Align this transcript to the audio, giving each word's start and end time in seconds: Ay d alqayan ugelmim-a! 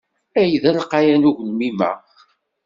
Ay 0.39 0.53
d 0.61 0.63
alqayan 0.71 1.27
ugelmim-a! 1.29 1.91